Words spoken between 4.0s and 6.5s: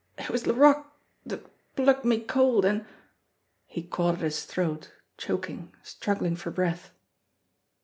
at his throat, choking, struggling for